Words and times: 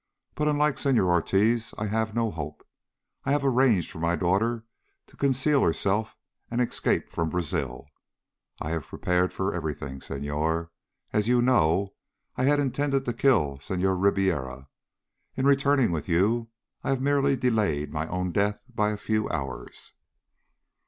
"But, 0.33 0.47
unlike 0.47 0.79
Senor 0.79 1.11
Ortiz, 1.11 1.75
I 1.77 1.85
have 1.85 2.15
no 2.15 2.31
hope. 2.31 2.65
I 3.23 3.31
have 3.33 3.45
arranged 3.45 3.91
for 3.91 3.99
my 3.99 4.15
daughter 4.15 4.65
to 5.05 5.15
conceal 5.15 5.61
herself 5.61 6.17
and 6.49 6.59
escape 6.59 7.11
from 7.11 7.29
Brazil. 7.29 7.87
I 8.59 8.71
have 8.71 8.87
prepared 8.87 9.31
for 9.31 9.53
everything, 9.53 10.01
Senhor. 10.01 10.71
As 11.13 11.27
you 11.27 11.39
know, 11.39 11.93
I 12.35 12.45
had 12.45 12.59
intended 12.59 13.05
to 13.05 13.13
kill 13.13 13.59
Senhor 13.59 13.95
Ribiera. 13.95 14.69
In 15.35 15.45
returning 15.45 15.91
with 15.91 16.09
you 16.09 16.47
I 16.83 16.89
have 16.89 16.99
merely 16.99 17.35
delayed 17.35 17.93
my 17.93 18.07
own 18.07 18.31
death 18.31 18.63
by 18.73 18.89
a 18.89 18.97
few 18.97 19.29
hours." 19.29 19.93